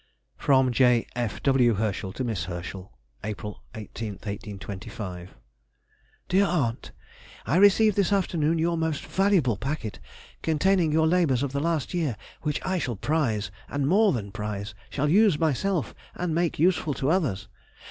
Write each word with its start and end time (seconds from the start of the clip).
_]FROM 0.43 0.71
J. 0.71 1.05
F. 1.15 1.43
W. 1.43 1.75
HERSCHEL 1.75 2.11
TO 2.11 2.23
MISS 2.23 2.45
HERSCHEL. 2.45 2.91
April 3.23 3.61
18, 3.75 4.13
1825. 4.13 5.35
DEAR 6.27 6.47
AUNT,— 6.47 6.91
I 7.45 7.57
received 7.57 7.97
this 7.97 8.11
afternoon 8.11 8.57
your 8.57 8.79
most 8.79 9.05
valuable 9.05 9.57
packet 9.57 9.99
containing 10.41 10.91
your 10.91 11.05
labours 11.05 11.43
of 11.43 11.51
the 11.51 11.59
last 11.61 11.93
year, 11.93 12.17
which 12.41 12.59
I 12.65 12.79
shall 12.79 12.95
prize, 12.95 13.51
and 13.69 13.87
more 13.87 14.11
than 14.11 14.31
prize—shall 14.31 15.07
use 15.09 15.37
myself, 15.37 15.93
and 16.15 16.33
make 16.33 16.57
useful 16.57 16.95
to 16.95 17.11
others. 17.11 17.47